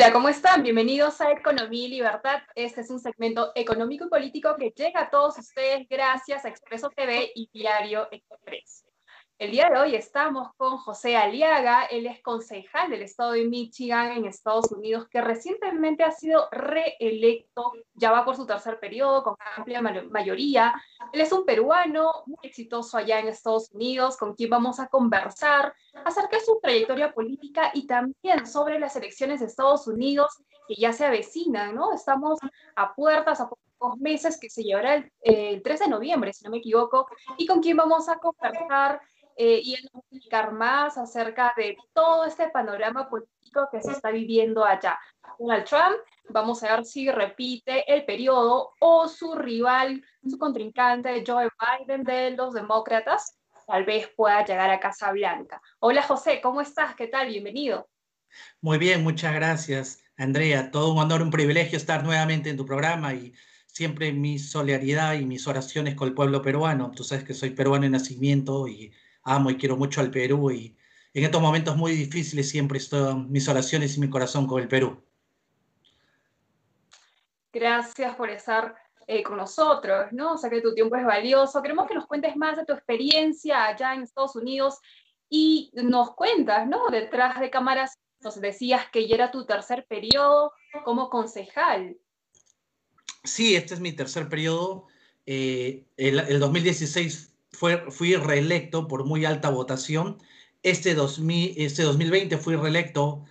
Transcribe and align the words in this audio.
Hola, 0.00 0.14
¿cómo 0.14 0.30
están? 0.30 0.62
Bienvenidos 0.62 1.20
a 1.20 1.30
Economía 1.30 1.84
y 1.84 1.90
Libertad. 1.90 2.40
Este 2.54 2.80
es 2.80 2.88
un 2.88 2.98
segmento 2.98 3.52
económico 3.54 4.06
y 4.06 4.08
político 4.08 4.56
que 4.58 4.72
llega 4.74 5.02
a 5.02 5.10
todos 5.10 5.36
ustedes 5.36 5.86
gracias 5.90 6.46
a 6.46 6.48
Expreso 6.48 6.88
TV 6.88 7.30
y 7.34 7.50
Diario 7.52 8.08
Express. 8.10 8.89
El 9.40 9.52
día 9.52 9.70
de 9.70 9.80
hoy 9.80 9.94
estamos 9.94 10.52
con 10.58 10.76
José 10.76 11.16
Aliaga, 11.16 11.84
él 11.84 12.06
es 12.06 12.20
concejal 12.20 12.90
del 12.90 13.00
estado 13.00 13.32
de 13.32 13.46
Michigan 13.46 14.12
en 14.12 14.26
Estados 14.26 14.70
Unidos, 14.70 15.08
que 15.08 15.22
recientemente 15.22 16.04
ha 16.04 16.10
sido 16.10 16.46
reelecto, 16.52 17.72
ya 17.94 18.10
va 18.10 18.26
por 18.26 18.36
su 18.36 18.44
tercer 18.44 18.78
periodo 18.78 19.22
con 19.22 19.36
amplia 19.56 19.80
mayoría. 19.80 20.74
Él 21.14 21.22
es 21.22 21.32
un 21.32 21.46
peruano 21.46 22.12
muy 22.26 22.36
exitoso 22.42 22.98
allá 22.98 23.18
en 23.18 23.28
Estados 23.28 23.70
Unidos, 23.72 24.18
con 24.18 24.34
quien 24.34 24.50
vamos 24.50 24.78
a 24.78 24.88
conversar 24.88 25.72
acerca 26.04 26.36
de 26.36 26.44
su 26.44 26.60
trayectoria 26.60 27.14
política 27.14 27.70
y 27.72 27.86
también 27.86 28.46
sobre 28.46 28.78
las 28.78 28.94
elecciones 28.96 29.40
de 29.40 29.46
Estados 29.46 29.86
Unidos 29.86 30.36
que 30.68 30.74
ya 30.74 30.92
se 30.92 31.06
avecinan, 31.06 31.74
¿no? 31.74 31.94
Estamos 31.94 32.38
a 32.76 32.94
puertas, 32.94 33.40
a 33.40 33.48
pocos 33.48 33.98
meses 33.98 34.38
que 34.38 34.50
se 34.50 34.62
llevará 34.62 34.96
el, 34.96 35.10
el 35.22 35.62
3 35.62 35.80
de 35.80 35.88
noviembre, 35.88 36.34
si 36.34 36.44
no 36.44 36.50
me 36.50 36.58
equivoco, 36.58 37.06
y 37.38 37.46
con 37.46 37.62
quien 37.62 37.78
vamos 37.78 38.06
a 38.10 38.18
conversar 38.18 39.00
eh, 39.36 39.60
y 39.62 39.74
él 39.74 39.80
nos 39.84 39.94
va 39.94 39.98
a 39.98 40.16
explicar 40.16 40.52
más 40.52 40.98
acerca 40.98 41.52
de 41.56 41.76
todo 41.92 42.24
este 42.24 42.48
panorama 42.48 43.08
político 43.08 43.68
que 43.70 43.80
se 43.80 43.92
está 43.92 44.10
viviendo 44.10 44.64
allá. 44.64 44.98
Donald 45.38 45.64
Trump, 45.64 45.96
vamos 46.28 46.62
a 46.62 46.76
ver 46.76 46.84
si 46.84 47.10
repite 47.10 47.90
el 47.92 48.04
periodo 48.04 48.72
o 48.80 49.08
su 49.08 49.34
rival, 49.34 50.02
su 50.28 50.38
contrincante 50.38 51.24
Joe 51.26 51.48
Biden 51.58 52.04
de 52.04 52.32
los 52.32 52.54
demócratas, 52.54 53.36
tal 53.66 53.84
vez 53.84 54.08
pueda 54.16 54.44
llegar 54.44 54.70
a 54.70 54.80
Casa 54.80 55.12
Blanca. 55.12 55.60
Hola 55.78 56.02
José, 56.02 56.40
¿cómo 56.42 56.60
estás? 56.60 56.94
¿Qué 56.94 57.06
tal? 57.06 57.28
Bienvenido. 57.28 57.88
Muy 58.60 58.78
bien, 58.78 59.02
muchas 59.02 59.34
gracias, 59.34 60.02
Andrea. 60.16 60.70
Todo 60.70 60.92
un 60.92 60.98
honor, 60.98 61.22
un 61.22 61.30
privilegio 61.30 61.76
estar 61.76 62.04
nuevamente 62.04 62.50
en 62.50 62.56
tu 62.56 62.66
programa 62.66 63.14
y 63.14 63.32
siempre 63.66 64.12
mi 64.12 64.38
solidaridad 64.38 65.14
y 65.14 65.24
mis 65.24 65.46
oraciones 65.46 65.94
con 65.94 66.08
el 66.08 66.14
pueblo 66.14 66.42
peruano. 66.42 66.90
Tú 66.90 67.04
sabes 67.04 67.24
que 67.24 67.34
soy 67.34 67.50
peruano 67.50 67.84
de 67.84 67.90
nacimiento 67.90 68.68
y 68.68 68.92
amo 69.22 69.50
y 69.50 69.56
quiero 69.56 69.76
mucho 69.76 70.00
al 70.00 70.10
Perú 70.10 70.50
y 70.50 70.76
en 71.12 71.24
estos 71.24 71.42
momentos 71.42 71.76
muy 71.76 71.92
difíciles 71.92 72.48
siempre 72.48 72.78
estoy 72.78 73.14
mis 73.28 73.48
oraciones 73.48 73.96
y 73.96 74.00
mi 74.00 74.08
corazón 74.08 74.46
con 74.46 74.62
el 74.62 74.68
Perú. 74.68 75.02
Gracias 77.52 78.14
por 78.14 78.30
estar 78.30 78.76
eh, 79.08 79.24
con 79.24 79.36
nosotros, 79.36 80.12
¿no? 80.12 80.34
O 80.34 80.38
sea 80.38 80.48
que 80.48 80.60
tu 80.60 80.72
tiempo 80.72 80.94
es 80.94 81.04
valioso. 81.04 81.60
Queremos 81.60 81.88
que 81.88 81.94
nos 81.94 82.06
cuentes 82.06 82.36
más 82.36 82.56
de 82.56 82.64
tu 82.64 82.72
experiencia 82.72 83.66
allá 83.66 83.92
en 83.92 84.02
Estados 84.02 84.36
Unidos 84.36 84.78
y 85.28 85.70
nos 85.74 86.14
cuentas, 86.14 86.68
¿no? 86.68 86.88
Detrás 86.90 87.40
de 87.40 87.50
cámaras 87.50 87.98
nos 88.20 88.40
decías 88.40 88.88
que 88.90 89.08
ya 89.08 89.16
era 89.16 89.30
tu 89.32 89.46
tercer 89.46 89.86
periodo 89.88 90.52
como 90.84 91.10
concejal. 91.10 91.96
Sí, 93.24 93.56
este 93.56 93.74
es 93.74 93.80
mi 93.80 93.92
tercer 93.92 94.28
periodo. 94.28 94.86
Eh, 95.26 95.86
el, 95.96 96.20
el 96.20 96.38
2016 96.38 97.34
fui 97.90 98.14
reelecto 98.16 98.88
por 98.88 99.04
muy 99.04 99.24
alta 99.24 99.50
votación. 99.50 100.18
Este, 100.62 100.94
2000, 100.94 101.54
este 101.56 101.82
2020 101.82 102.36
fui 102.38 102.56
reelecto, 102.56 103.24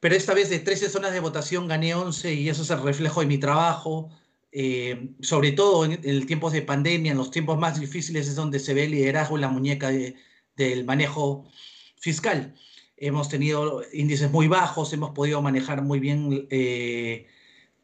pero 0.00 0.14
esta 0.14 0.34
vez 0.34 0.50
de 0.50 0.58
13 0.58 0.88
zonas 0.90 1.12
de 1.12 1.20
votación 1.20 1.68
gané 1.68 1.94
11 1.94 2.34
y 2.34 2.48
eso 2.48 2.62
es 2.62 2.70
el 2.70 2.82
reflejo 2.82 3.20
de 3.20 3.26
mi 3.26 3.38
trabajo. 3.38 4.10
Eh, 4.54 5.14
sobre 5.22 5.52
todo 5.52 5.84
en, 5.86 5.92
en 6.04 6.26
tiempos 6.26 6.52
de 6.52 6.62
pandemia, 6.62 7.12
en 7.12 7.18
los 7.18 7.30
tiempos 7.30 7.58
más 7.58 7.80
difíciles 7.80 8.28
es 8.28 8.34
donde 8.34 8.58
se 8.58 8.74
ve 8.74 8.84
el 8.84 8.90
liderazgo 8.90 9.38
y 9.38 9.40
la 9.40 9.48
muñeca 9.48 9.88
de, 9.90 10.16
del 10.56 10.84
manejo 10.84 11.44
fiscal. 11.96 12.54
Hemos 12.96 13.28
tenido 13.28 13.82
índices 13.92 14.30
muy 14.30 14.48
bajos, 14.48 14.92
hemos 14.92 15.10
podido 15.10 15.40
manejar 15.42 15.82
muy 15.82 16.00
bien 16.00 16.46
eh, 16.50 17.26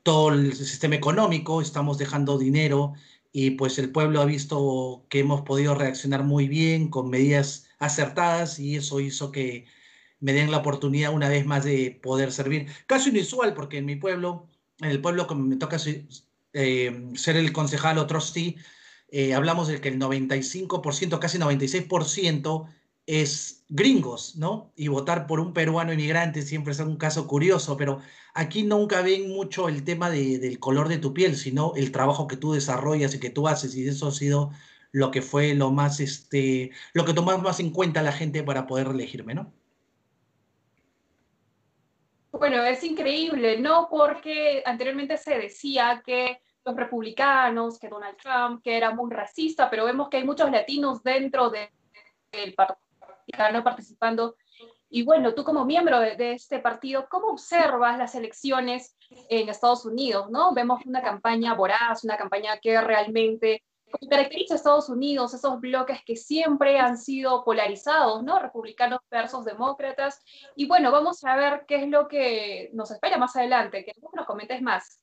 todo 0.03 0.31
el 0.31 0.55
sistema 0.55 0.95
económico, 0.95 1.61
estamos 1.63 1.99
dejando 1.99 2.39
dinero 2.39 2.95
y 3.33 3.51
pues 3.53 3.79
el 3.79 3.93
pueblo 3.93 4.21
ha 4.21 4.25
visto 4.25 5.07
que 5.09 5.21
hemos 5.21 5.43
podido 5.43 5.75
reaccionar 5.75 6.25
muy 6.25 6.49
bien 6.49 6.89
con 6.89 7.11
medidas 7.11 7.69
acertadas 7.79 8.59
y 8.59 8.77
eso 8.77 9.01
hizo 9.01 9.33
que 9.33 9.67
me 10.21 10.33
den 10.33 10.51
la 10.51 10.59
oportunidad 10.59 11.13
una 11.13 11.29
vez 11.29 11.47
más 11.47 11.65
de 11.65 11.99
poder 12.03 12.33
servir. 12.33 12.67
Caso 12.87 13.09
inusual 13.11 13.55
porque 13.55 13.79
en 13.79 13.87
mi 13.87 13.97
pueblo, 13.97 14.49
en 14.81 14.91
el 14.91 15.01
pueblo 15.01 15.27
que 15.27 15.35
me 15.35 15.57
toca 15.57 15.77
eh, 16.55 17.11
ser 17.15 17.37
el 17.37 17.53
concejal 17.53 17.99
o 17.99 18.07
trustee, 18.07 18.57
eh, 19.11 19.35
hablamos 19.35 19.69
de 19.69 19.81
que 19.81 19.89
el 19.89 19.99
95%, 19.99 21.19
casi 21.19 21.39
96% 21.39 22.69
es 23.09 23.65
gringos, 23.71 24.37
¿no? 24.37 24.71
Y 24.77 24.89
votar 24.89 25.27
por 25.27 25.41
un 25.41 25.55
peruano 25.55 25.95
inmigrante 25.95 26.43
siempre 26.43 26.73
es 26.73 26.81
un 26.81 26.99
caso 26.99 27.27
curioso, 27.27 27.75
pero 27.79 28.01
aquí 28.35 28.65
nunca 28.65 29.01
ven 29.01 29.31
mucho 29.31 29.71
el 29.71 29.83
tema 29.83 30.11
de, 30.11 30.39
del 30.39 30.61
color 30.61 30.89
de 30.89 30.99
tu 30.99 31.15
piel, 31.15 31.35
sino 31.35 31.73
el 31.75 31.91
trabajo 31.91 32.29
que 32.29 32.37
tú 32.37 32.53
desarrollas 32.53 33.15
y 33.15 33.21
que 33.21 33.31
tú 33.31 33.49
haces, 33.49 33.75
y 33.75 33.89
eso 33.89 34.09
ha 34.09 34.13
sido 34.13 34.51
lo 34.93 35.11
que 35.11 35.23
fue 35.23 35.55
lo 35.55 35.71
más, 35.71 36.01
este, 36.01 36.71
lo 36.93 37.07
que 37.07 37.15
tomamos 37.15 37.43
más 37.43 37.61
en 37.61 37.71
cuenta 37.71 38.03
la 38.03 38.13
gente 38.13 38.43
para 38.43 38.67
poder 38.67 38.89
elegirme, 38.89 39.35
¿no? 39.35 39.55
Bueno, 42.33 42.63
es 42.63 42.85
increíble, 42.85 43.59
¿no? 43.59 43.89
Porque 43.91 44.63
anteriormente 44.67 45.17
se 45.17 45.39
decía 45.39 46.03
que 46.05 46.43
los 46.63 46.77
republicanos, 46.77 47.79
que 47.79 47.89
Donald 47.89 48.19
Trump, 48.19 48.63
que 48.63 48.77
era 48.77 48.91
muy 48.91 49.11
racista, 49.11 49.71
pero 49.71 49.87
vemos 49.87 50.11
que 50.11 50.19
hay 50.19 50.25
muchos 50.25 50.51
latinos 50.51 51.03
dentro 51.03 51.49
del 51.51 52.55
partido 52.55 52.88
participando 53.63 54.37
y 54.91 55.03
bueno, 55.03 55.35
tú 55.35 55.45
como 55.45 55.65
miembro 55.65 56.01
de, 56.01 56.33
este 56.33 56.61
partido, 56.61 57.09
¿cómo 57.11 57.29
observas 57.29 57.99
las 57.99 58.15
elecciones 58.15 58.97
en 59.29 59.49
Estados 59.49 59.85
Unidos? 59.85 60.31
¿no? 60.31 60.55
Vemos 60.55 60.81
una 60.87 61.03
campaña 61.03 61.55
voraz, 61.55 62.05
una 62.05 62.17
campaña 62.17 62.59
que 62.59 62.81
realmente 62.81 63.63
caracteriza 64.09 64.55
a 64.55 64.57
Estados 64.57 64.89
Unidos, 64.89 65.35
esos 65.35 65.61
bloques 65.61 66.01
que 66.05 66.17
siempre 66.17 66.79
han 66.79 66.99
sido 66.99 67.43
polarizados, 67.45 68.23
¿no? 68.23 68.39
Republicanos 68.39 69.01
versus 69.11 69.47
demócratas. 69.47 70.21
Y 70.57 70.67
bueno, 70.67 70.91
vamos 70.91 71.25
a 71.25 71.37
ver 71.37 71.65
qué 71.67 71.77
es 71.77 71.89
lo 71.89 72.07
que 72.07 72.71
nos 72.75 72.91
espera 72.91 73.17
más 73.17 73.35
adelante. 73.37 73.85
que 73.85 73.93
nos 74.15 74.27
comentes 74.27 74.61
más. 74.61 75.01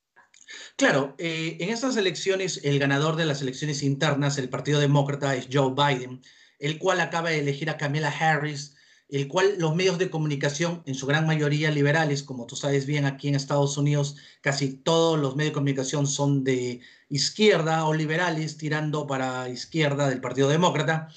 Claro, 0.76 1.16
eh, 1.18 1.58
en 1.60 1.70
estas 1.70 1.98
elecciones, 1.98 2.64
el 2.64 2.78
ganador 2.78 3.16
de 3.16 3.26
las 3.26 3.42
elecciones 3.42 3.82
internas, 3.82 4.38
el 4.38 4.50
Partido 4.50 4.80
Demócrata, 4.80 5.34
es 5.36 5.48
Joe 5.52 5.74
Biden, 5.74 6.22
el 6.60 6.78
cual 6.80 7.02
acaba 7.02 7.30
de 7.30 7.40
elegir 7.40 7.70
a 7.70 7.78
Kamala 7.78 8.10
Harris 8.10 8.76
el 9.10 9.28
cual 9.28 9.56
los 9.60 9.76
medios 9.76 9.98
de 9.98 10.10
comunicación, 10.10 10.82
en 10.86 10.96
su 10.96 11.06
gran 11.06 11.28
mayoría 11.28 11.70
liberales, 11.72 12.24
como 12.24 12.48
tú 12.48 12.56
sabes 12.56 12.86
bien, 12.86 13.06
aquí 13.06 13.28
en 13.28 13.36
Estados 13.36 13.78
Unidos 13.78 14.18
casi 14.42 14.74
todos 14.74 15.20
los 15.20 15.36
medios 15.36 15.52
de 15.52 15.56
comunicación 15.56 16.08
son 16.08 16.44
de 16.44 16.82
izquierda 17.10 17.86
o 17.86 17.94
liberales, 17.94 18.58
tirando 18.58 19.06
para 19.06 19.48
izquierda 19.50 20.10
del 20.10 20.22
Partido 20.22 20.50
Demócrata, 20.50 21.10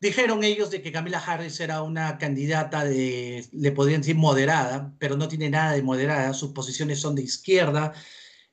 dijeron 0.00 0.44
ellos 0.44 0.70
de 0.70 0.80
que 0.80 0.92
Camila 0.92 1.18
Harris 1.18 1.60
era 1.60 1.82
una 1.82 2.16
candidata 2.16 2.84
de, 2.84 3.46
le 3.52 3.72
podrían 3.72 4.00
decir 4.00 4.16
moderada, 4.16 4.94
pero 4.98 5.16
no 5.16 5.28
tiene 5.28 5.50
nada 5.50 5.72
de 5.72 5.82
moderada, 5.82 6.32
sus 6.32 6.52
posiciones 6.52 7.00
son 7.00 7.14
de 7.14 7.22
izquierda, 7.22 7.92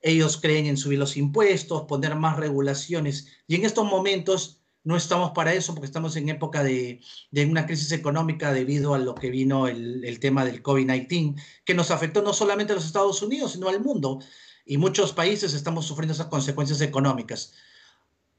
ellos 0.01 0.37
creen 0.41 0.65
en 0.65 0.77
subir 0.77 0.99
los 0.99 1.15
impuestos, 1.15 1.83
poner 1.87 2.15
más 2.15 2.37
regulaciones, 2.37 3.27
y 3.47 3.55
en 3.55 3.65
estos 3.65 3.85
momentos 3.85 4.61
no 4.87 4.95
estamos 4.95 5.31
para 5.31 5.53
eso 5.53 5.73
porque 5.73 5.85
estamos 5.85 6.15
en 6.15 6.29
época 6.29 6.63
de, 6.63 7.01
una 7.45 7.65
crisis 7.65 7.91
económica 7.91 8.53
debido 8.53 8.93
a 8.93 8.97
lo 8.97 9.15
que 9.15 9.29
vino 9.29 9.67
el, 9.67 10.17
tema 10.21 10.45
del 10.45 10.63
COVID-19, 10.63 11.35
que 11.65 11.73
nos 11.73 11.91
afectó 11.91 12.21
no 12.21 12.31
solamente 12.31 12.71
a 12.71 12.77
los 12.77 12.85
Estados 12.85 13.21
Unidos, 13.21 13.51
sino 13.51 13.67
al 13.67 13.81
mundo. 13.81 14.19
Y 14.65 14.77
muchos 14.77 15.11
países 15.11 15.53
estamos 15.53 15.85
sufriendo 15.85 16.13
esas 16.13 16.27
consecuencias 16.27 16.79
económicas. 16.79 17.51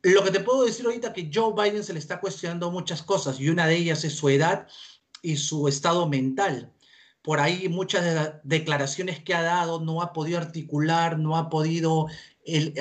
Lo 0.01 0.25
que 0.25 0.31
te 0.31 0.41
puedo 0.41 0.65
decir 0.65 0.87
ahorita 0.87 1.09
es 1.09 1.13
que 1.13 1.31
Joe 1.31 1.53
Biden 1.53 1.85
se 1.85 1.93
le 1.93 1.99
está 1.99 2.19
cuestionando 2.19 2.71
muchas 2.71 3.03
cosas 3.03 3.39
y 3.39 3.51
una 3.51 3.67
de 3.67 3.77
ellas 3.77 4.03
es 4.05 4.15
su 4.15 4.31
edad 4.31 4.69
y 5.21 5.37
su 5.37 5.69
estado 5.69 6.09
mental. 6.09 6.73
Por 7.21 7.41
ahí 7.41 7.69
muchas 7.69 8.41
declaraciones 8.43 9.23
que 9.23 9.35
ha 9.35 9.43
dado 9.43 9.81
no 9.81 10.01
ha 10.01 10.15
podido 10.15 10.39
articular, 10.39 11.19
no 11.19 11.37
ha 11.37 11.51
podido, 11.51 12.07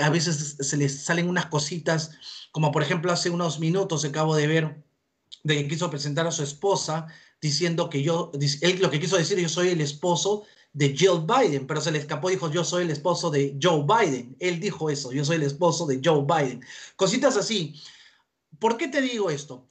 a 0.02 0.10
veces 0.10 0.58
se 0.60 0.78
le 0.78 0.90
salen 0.90 1.30
unas 1.30 1.48
cositas 1.48 2.12
como 2.52 2.72
por 2.72 2.84
ejemplo 2.84 3.12
hace 3.12 3.30
unos 3.30 3.60
minutos 3.60 4.06
acabo 4.06 4.36
de 4.36 4.48
ver 4.48 4.84
de 5.44 5.56
que 5.56 5.68
quiso 5.68 5.90
presentar 5.90 6.28
a 6.28 6.32
su 6.32 6.44
esposa 6.44 7.08
diciendo 7.42 7.90
que 7.90 8.02
yo, 8.02 8.32
él 8.62 8.80
lo 8.82 8.90
que 8.90 9.00
quiso 9.00 9.18
decir, 9.18 9.38
yo 9.40 9.50
soy 9.50 9.70
el 9.70 9.82
esposo 9.82 10.44
de 10.74 10.96
Jill 10.96 11.26
Biden, 11.26 11.66
pero 11.68 11.82
se 11.82 11.92
le 11.92 12.00
escapó, 12.00 12.30
dijo, 12.30 12.52
yo 12.52 12.64
soy 12.64 12.84
el 12.84 12.92
esposo 12.92 13.30
de 13.30 13.58
Joe 13.62 13.84
Biden. 13.84 14.36
Él 14.40 14.60
dijo 14.60 14.90
eso, 14.90 15.12
yo 15.12 15.24
soy 15.26 15.38
el 15.38 15.44
esposo 15.44 15.86
de 15.86 16.02
Joe 16.04 16.24
Biden. 16.24 16.64
Cositas 16.96 17.38
así. 17.38 17.76
¿Por 18.60 18.78
qué 18.78 18.88
te 18.88 19.02
digo 19.02 19.30
esto? 19.30 19.68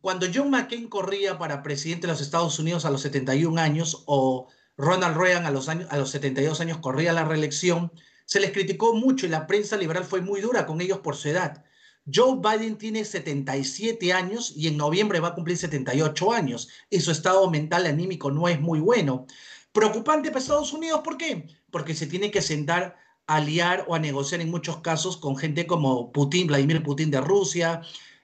Cuando 0.00 0.26
John 0.32 0.50
McCain 0.50 0.88
corría 0.88 1.38
para 1.38 1.62
presidente 1.62 2.06
de 2.06 2.12
los 2.12 2.20
Estados 2.20 2.58
Unidos 2.58 2.84
a 2.84 2.90
los 2.90 3.00
71 3.02 3.60
años 3.60 4.02
o 4.06 4.48
Ronald 4.76 5.16
Reagan 5.16 5.46
a 5.46 5.50
los, 5.50 5.68
años, 5.68 5.88
a 5.90 5.96
los 5.96 6.10
72 6.10 6.60
años 6.60 6.78
corría 6.78 7.12
la 7.12 7.24
reelección, 7.24 7.92
se 8.24 8.40
les 8.40 8.52
criticó 8.52 8.94
mucho 8.94 9.26
y 9.26 9.28
la 9.28 9.46
prensa 9.46 9.76
liberal 9.76 10.04
fue 10.04 10.20
muy 10.20 10.40
dura 10.40 10.66
con 10.66 10.80
ellos 10.80 10.98
por 10.98 11.16
su 11.16 11.28
edad. 11.28 11.64
Joe 12.12 12.36
Biden 12.36 12.76
tiene 12.76 13.04
77 13.04 14.12
años 14.12 14.52
y 14.56 14.68
en 14.68 14.76
noviembre 14.76 15.20
va 15.20 15.28
a 15.28 15.34
cumplir 15.34 15.56
78 15.56 16.32
años 16.32 16.68
y 16.90 17.00
su 17.00 17.10
estado 17.10 17.50
mental 17.50 17.86
anímico 17.86 18.30
no 18.30 18.48
es 18.48 18.60
muy 18.60 18.80
bueno. 18.80 19.26
Preocupante 19.72 20.28
para 20.28 20.40
Estados 20.40 20.72
Unidos, 20.72 21.00
¿por 21.02 21.16
qué? 21.16 21.46
Porque 21.70 21.94
se 21.94 22.06
tiene 22.06 22.30
que 22.30 22.42
sentar 22.42 22.96
a 23.26 23.36
aliar 23.36 23.86
o 23.88 23.94
a 23.94 23.98
negociar 23.98 24.40
en 24.40 24.50
muchos 24.50 24.78
casos 24.78 25.16
con 25.16 25.36
gente 25.36 25.66
como 25.66 26.12
Putin, 26.12 26.46
Vladimir 26.46 26.82
Putin 26.82 27.10
de 27.10 27.20
Rusia, 27.20 27.80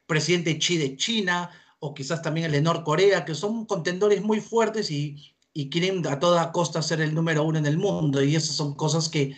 presidente 0.06 0.58
Xi 0.58 0.76
de 0.76 0.96
China, 0.96 1.50
o 1.78 1.94
quizás 1.94 2.20
también 2.20 2.46
el 2.46 2.52
de 2.52 2.60
Norcorea, 2.60 3.24
que 3.24 3.34
son 3.34 3.64
contendores 3.64 4.22
muy 4.22 4.40
fuertes 4.40 4.90
y, 4.90 5.34
y, 5.54 5.70
quieren 5.70 6.06
a 6.06 6.20
toda 6.20 6.52
costa 6.52 6.82
ser 6.82 7.00
el 7.00 7.14
número 7.14 7.42
uno 7.44 7.58
en 7.58 7.66
el 7.66 7.78
mundo. 7.78 8.22
Y 8.22 8.36
esas 8.36 8.54
son 8.54 8.74
cosas 8.74 9.08
que, 9.08 9.34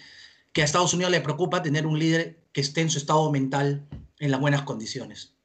que 0.53 0.63
a 0.63 0.65
Estados 0.65 0.95
Unidos 0.95 1.11
le 1.11 1.21
preocupa 1.21 1.63
tener 1.63 1.87
un 1.87 1.99
líder 1.99 2.43
que 2.53 2.61
esté 2.61 2.83
en 2.83 2.91
su 2.91 2.99
estado 2.99 3.31
mental 3.31 3.87
en 4.19 4.31
las 4.31 4.41
buenas 4.41 4.63
condiciones. 4.63 5.37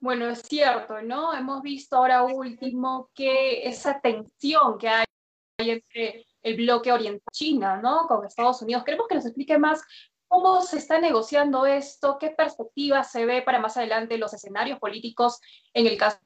Bueno, 0.00 0.28
es 0.28 0.42
cierto, 0.42 1.00
¿no? 1.02 1.32
Hemos 1.32 1.62
visto 1.62 1.96
ahora 1.96 2.22
último 2.22 3.10
que 3.14 3.66
esa 3.66 4.00
tensión 4.00 4.78
que 4.78 4.88
hay 4.88 5.06
entre 5.58 6.26
el 6.42 6.56
bloque 6.56 6.92
oriental 6.92 7.22
China, 7.32 7.80
¿no? 7.82 8.06
Con 8.06 8.24
Estados 8.24 8.60
Unidos. 8.62 8.84
Queremos 8.84 9.08
que 9.08 9.14
nos 9.14 9.26
explique 9.26 9.58
más 9.58 9.82
cómo 10.28 10.60
se 10.62 10.78
está 10.78 11.00
negociando 11.00 11.66
esto, 11.66 12.18
qué 12.20 12.30
perspectiva 12.30 13.04
se 13.04 13.24
ve 13.24 13.42
para 13.42 13.58
más 13.58 13.76
adelante 13.76 14.18
los 14.18 14.34
escenarios 14.34 14.78
políticos 14.78 15.40
en 15.72 15.86
el 15.86 15.96
caso 15.96 16.18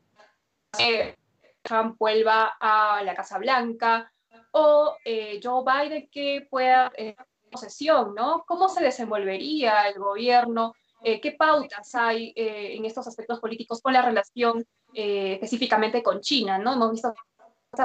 de 0.76 0.84
que 0.84 1.18
Trump 1.62 1.96
vuelva 1.98 2.56
a 2.60 3.02
la 3.04 3.14
Casa 3.14 3.38
Blanca 3.38 4.12
o 4.52 4.96
eh, 5.04 5.40
Joe 5.42 5.62
Biden 5.64 6.08
que 6.10 6.46
pueda 6.50 6.92
eh, 6.96 7.16
posesión, 7.50 8.14
¿no? 8.14 8.44
¿Cómo 8.46 8.68
se 8.68 8.82
desenvolvería 8.82 9.88
el 9.88 9.98
gobierno? 9.98 10.74
Eh, 11.02 11.20
¿Qué 11.20 11.32
pautas 11.32 11.94
hay 11.94 12.32
eh, 12.36 12.76
en 12.76 12.84
estos 12.84 13.06
aspectos 13.06 13.40
políticos 13.40 13.80
con 13.80 13.92
la 13.92 14.02
relación 14.02 14.64
eh, 14.94 15.34
específicamente 15.34 16.02
con 16.02 16.20
China, 16.20 16.58
¿no? 16.58 16.74
Hemos 16.74 16.92
visto 16.92 17.14
que 17.14 17.82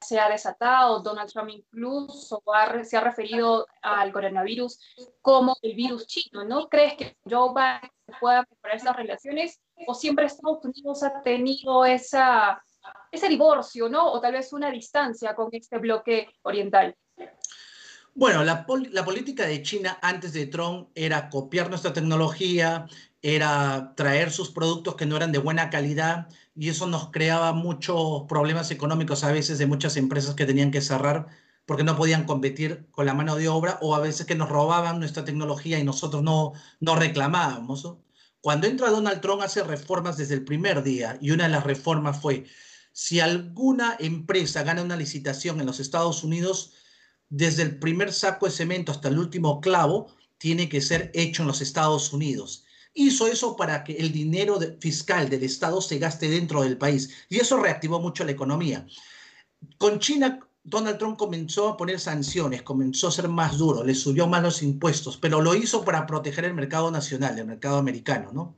se 0.00 0.20
ha 0.20 0.28
desatado, 0.28 1.00
Donald 1.00 1.30
Trump 1.32 1.50
incluso 1.50 2.40
se 2.84 2.96
ha 2.96 3.00
referido 3.00 3.66
al 3.82 4.12
coronavirus 4.12 4.78
como 5.20 5.56
el 5.62 5.74
virus 5.74 6.06
chino, 6.06 6.44
¿no? 6.44 6.68
¿Crees 6.68 6.94
que 6.94 7.16
Joe 7.28 7.50
Biden 7.50 7.90
pueda 8.20 8.46
mejorar 8.48 8.76
esas 8.76 8.96
relaciones 8.96 9.60
o 9.88 9.94
siempre 9.94 10.26
Estados 10.26 10.64
Unidos 10.64 11.02
ha 11.02 11.20
tenido 11.22 11.84
esa, 11.84 12.62
ese 13.10 13.28
divorcio, 13.28 13.88
¿no? 13.88 14.12
O 14.12 14.20
tal 14.20 14.32
vez 14.32 14.52
una 14.52 14.70
distancia 14.70 15.34
con 15.34 15.48
este 15.52 15.78
bloque 15.78 16.28
oriental. 16.42 16.94
Bueno, 18.14 18.42
la, 18.42 18.66
la, 18.90 19.04
política 19.04 19.46
de 19.46 19.62
China 19.62 19.98
antes 20.02 20.32
de 20.32 20.46
Trump 20.46 20.88
era 20.94 21.30
copiar 21.30 21.68
nuestra 21.68 21.92
tecnología, 21.92 22.86
era 23.22 23.94
traer 23.96 24.30
sus 24.30 24.50
productos 24.50 24.96
que 24.96 25.06
no 25.06 25.16
eran 25.16 25.32
de 25.32 25.38
buena 25.38 25.70
calidad 25.70 26.28
y 26.56 26.68
eso 26.68 26.86
nos 26.86 27.10
creaba 27.10 27.52
muchos 27.52 28.24
problemas 28.28 28.70
económicos 28.70 29.22
a 29.22 29.32
veces 29.32 29.58
de 29.58 29.66
muchas 29.66 29.96
empresas 29.96 30.34
que 30.34 30.46
tenían 30.46 30.72
que 30.72 30.80
cerrar 30.80 31.28
porque 31.68 31.84
no 31.84 31.96
podían 31.96 32.24
competir 32.24 32.88
con 32.90 33.06
la 33.06 33.14
mano 33.14 33.36
de 33.36 33.48
obra 33.48 33.78
o 33.82 33.94
a 33.94 34.00
veces 34.00 34.26
que 34.26 34.34
nos 34.34 34.48
robaban 34.48 34.98
nuestra 34.98 35.24
tecnología 35.24 35.78
y 35.78 35.84
nosotros 35.84 36.22
no, 36.22 36.54
no 36.80 36.96
reclamábamos. 36.96 37.98
Cuando 38.40 38.66
entra 38.66 38.90
Donald 38.90 39.20
Trump 39.20 39.42
hace 39.42 39.62
reformas 39.62 40.16
desde 40.16 40.34
el 40.34 40.44
primer 40.44 40.82
día 40.82 41.18
y 41.20 41.30
una 41.30 41.44
de 41.44 41.50
las 41.50 41.64
reformas 41.64 42.20
fue, 42.20 42.46
si 43.00 43.20
alguna 43.20 43.96
empresa 44.00 44.64
gana 44.64 44.82
una 44.82 44.96
licitación 44.96 45.60
en 45.60 45.66
los 45.66 45.78
Estados 45.78 46.24
Unidos, 46.24 46.72
desde 47.28 47.62
el 47.62 47.78
primer 47.78 48.12
saco 48.12 48.46
de 48.46 48.50
cemento 48.50 48.90
hasta 48.90 49.06
el 49.06 49.20
último 49.20 49.60
clavo, 49.60 50.08
tiene 50.36 50.68
que 50.68 50.80
ser 50.80 51.12
hecho 51.14 51.42
en 51.42 51.46
los 51.46 51.60
Estados 51.60 52.12
Unidos. 52.12 52.64
Hizo 52.94 53.28
eso 53.28 53.54
para 53.54 53.84
que 53.84 53.92
el 53.92 54.10
dinero 54.10 54.58
fiscal 54.80 55.28
del 55.30 55.44
Estado 55.44 55.80
se 55.80 56.00
gaste 56.00 56.28
dentro 56.28 56.62
del 56.62 56.76
país 56.76 57.10
y 57.28 57.38
eso 57.38 57.58
reactivó 57.58 58.00
mucho 58.00 58.24
la 58.24 58.32
economía. 58.32 58.84
Con 59.78 60.00
China, 60.00 60.40
Donald 60.64 60.98
Trump 60.98 61.18
comenzó 61.18 61.68
a 61.68 61.76
poner 61.76 62.00
sanciones, 62.00 62.62
comenzó 62.62 63.06
a 63.06 63.12
ser 63.12 63.28
más 63.28 63.58
duro, 63.58 63.84
le 63.84 63.94
subió 63.94 64.26
más 64.26 64.42
los 64.42 64.60
impuestos, 64.60 65.16
pero 65.18 65.40
lo 65.40 65.54
hizo 65.54 65.84
para 65.84 66.04
proteger 66.04 66.46
el 66.46 66.54
mercado 66.54 66.90
nacional, 66.90 67.38
el 67.38 67.46
mercado 67.46 67.78
americano, 67.78 68.32
¿no? 68.32 68.56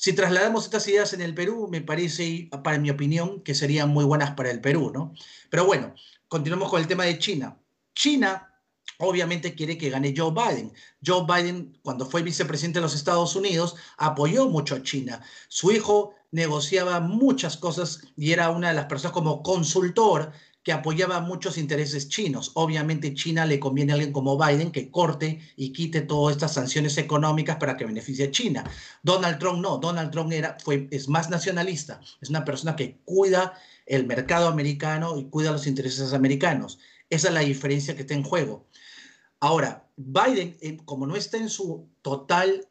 Si 0.00 0.14
trasladamos 0.14 0.64
estas 0.64 0.88
ideas 0.88 1.12
en 1.12 1.20
el 1.20 1.34
Perú, 1.34 1.68
me 1.70 1.82
parece, 1.82 2.48
para 2.64 2.78
mi 2.78 2.88
opinión, 2.88 3.42
que 3.42 3.54
serían 3.54 3.90
muy 3.90 4.06
buenas 4.06 4.30
para 4.30 4.50
el 4.50 4.58
Perú, 4.58 4.90
¿no? 4.94 5.12
Pero 5.50 5.66
bueno, 5.66 5.94
continuamos 6.26 6.70
con 6.70 6.80
el 6.80 6.86
tema 6.86 7.04
de 7.04 7.18
China. 7.18 7.58
China 7.94 8.50
obviamente 8.96 9.54
quiere 9.54 9.76
que 9.76 9.90
gane 9.90 10.14
Joe 10.16 10.32
Biden. 10.32 10.72
Joe 11.04 11.26
Biden, 11.26 11.78
cuando 11.82 12.06
fue 12.06 12.22
vicepresidente 12.22 12.78
de 12.78 12.84
los 12.84 12.94
Estados 12.94 13.36
Unidos, 13.36 13.76
apoyó 13.98 14.48
mucho 14.48 14.76
a 14.76 14.82
China. 14.82 15.20
Su 15.48 15.70
hijo 15.70 16.14
negociaba 16.30 17.00
muchas 17.00 17.58
cosas 17.58 18.00
y 18.16 18.32
era 18.32 18.48
una 18.48 18.68
de 18.68 18.74
las 18.76 18.86
personas 18.86 19.12
como 19.12 19.42
consultor 19.42 20.32
que 20.62 20.72
apoyaba 20.72 21.20
muchos 21.20 21.56
intereses 21.56 22.08
chinos. 22.08 22.52
Obviamente 22.54 23.14
China 23.14 23.46
le 23.46 23.58
conviene 23.58 23.92
a 23.92 23.94
alguien 23.94 24.12
como 24.12 24.38
Biden 24.38 24.72
que 24.72 24.90
corte 24.90 25.40
y 25.56 25.72
quite 25.72 26.02
todas 26.02 26.36
estas 26.36 26.54
sanciones 26.54 26.98
económicas 26.98 27.56
para 27.56 27.76
que 27.76 27.86
beneficie 27.86 28.26
a 28.26 28.30
China. 28.30 28.64
Donald 29.02 29.38
Trump 29.38 29.60
no, 29.60 29.78
Donald 29.78 30.10
Trump 30.10 30.32
era, 30.32 30.56
fue, 30.62 30.88
es 30.90 31.08
más 31.08 31.30
nacionalista, 31.30 32.00
es 32.20 32.28
una 32.28 32.44
persona 32.44 32.76
que 32.76 33.00
cuida 33.04 33.54
el 33.86 34.06
mercado 34.06 34.48
americano 34.48 35.18
y 35.18 35.24
cuida 35.24 35.50
los 35.50 35.66
intereses 35.66 36.12
americanos. 36.12 36.78
Esa 37.08 37.28
es 37.28 37.34
la 37.34 37.40
diferencia 37.40 37.96
que 37.96 38.02
está 38.02 38.14
en 38.14 38.22
juego. 38.22 38.68
Ahora, 39.40 39.88
Biden, 39.96 40.56
eh, 40.60 40.76
como 40.84 41.06
no 41.06 41.16
está 41.16 41.38
en 41.38 41.48
su 41.48 41.88
total 42.02 42.68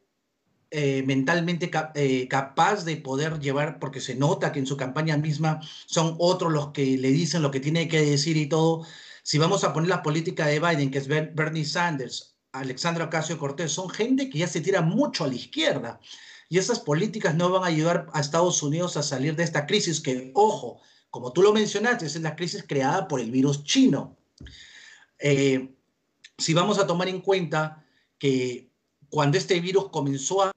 eh, 0.71 1.03
mentalmente 1.03 1.71
eh, 1.95 2.27
capaz 2.27 2.85
de 2.85 2.97
poder 2.97 3.39
llevar, 3.39 3.79
porque 3.79 4.01
se 4.01 4.15
nota 4.15 4.51
que 4.51 4.59
en 4.59 4.67
su 4.67 4.77
campaña 4.77 5.17
misma 5.17 5.61
son 5.87 6.15
otros 6.19 6.51
los 6.51 6.71
que 6.71 6.97
le 6.97 7.09
dicen 7.09 7.41
lo 7.41 7.49
que 7.49 7.59
tiene 7.59 7.87
que 7.87 8.01
decir 8.01 8.37
y 8.37 8.47
todo. 8.47 8.85
Si 9.23 9.37
vamos 9.37 9.63
a 9.63 9.73
poner 9.73 9.89
la 9.89 10.03
política 10.03 10.45
de 10.45 10.59
Biden, 10.59 10.91
que 10.91 10.99
es 10.99 11.07
Bernie 11.07 11.65
Sanders, 11.65 12.35
Alexandra 12.51 13.05
Ocasio 13.05 13.37
Cortés, 13.37 13.71
son 13.71 13.89
gente 13.89 14.29
que 14.29 14.39
ya 14.39 14.47
se 14.47 14.61
tira 14.61 14.81
mucho 14.81 15.23
a 15.23 15.27
la 15.27 15.35
izquierda. 15.35 15.99
Y 16.49 16.57
esas 16.57 16.79
políticas 16.79 17.35
no 17.35 17.49
van 17.49 17.63
a 17.63 17.67
ayudar 17.67 18.07
a 18.13 18.19
Estados 18.19 18.61
Unidos 18.63 18.97
a 18.97 19.03
salir 19.03 19.35
de 19.35 19.43
esta 19.43 19.65
crisis 19.65 19.99
que, 19.99 20.31
ojo, 20.33 20.81
como 21.09 21.31
tú 21.31 21.41
lo 21.41 21.53
mencionaste, 21.53 22.05
es 22.05 22.15
la 22.21 22.35
crisis 22.35 22.63
creada 22.67 23.07
por 23.07 23.19
el 23.19 23.31
virus 23.31 23.63
chino. 23.63 24.17
Eh, 25.19 25.75
si 26.37 26.53
vamos 26.53 26.79
a 26.79 26.87
tomar 26.87 27.07
en 27.07 27.21
cuenta 27.21 27.85
que 28.17 28.71
cuando 29.09 29.37
este 29.37 29.59
virus 29.59 29.89
comenzó 29.89 30.43
a 30.43 30.51